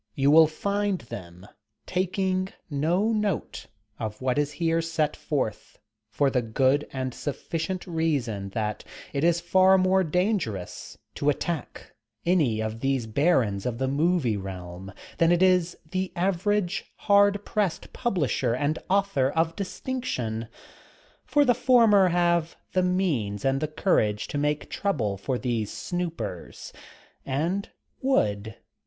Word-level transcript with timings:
You 0.15 0.31
will 0.31 0.47
find 0.47 0.97
them 1.01 1.47
taking 1.85 2.47
no 2.71 3.09
note 3.13 3.67
of 3.99 4.19
what 4.19 4.39
is 4.39 4.53
here 4.53 4.81
set 4.81 5.15
forth, 5.15 5.77
for 6.09 6.31
the 6.31 6.41
good 6.41 6.87
and 6.91 7.13
sufficient 7.13 7.85
reason 7.85 8.49
that 8.49 8.83
it 9.13 9.23
is 9.23 9.39
far 9.39 9.77
more 9.77 10.03
dangerous 10.03 10.97
to 11.13 11.29
attack 11.29 11.93
any 12.25 12.61
of 12.61 12.79
these 12.79 13.05
barons 13.05 13.63
of 13.67 13.77
the 13.77 13.87
movie 13.87 14.37
realm 14.37 14.91
than 15.19 15.31
it 15.31 15.43
is 15.43 15.77
the 15.91 16.11
average 16.15 16.83
hard 16.95 17.45
pressed 17.45 17.93
publisher 17.93 18.55
and 18.55 18.79
author 18.89 19.29
of 19.29 19.55
distinction. 19.55 20.47
For 21.25 21.45
the 21.45 21.53
former 21.53 22.07
have 22.07 22.55
the 22.73 22.81
means 22.81 23.45
and 23.45 23.61
the 23.61 23.67
courage 23.67 24.27
to 24.29 24.39
make 24.39 24.67
trouble 24.67 25.15
for 25.15 25.37
these 25.37 25.71
snoopers. 25.71 26.73
And 27.23 27.69
would. 28.01 28.55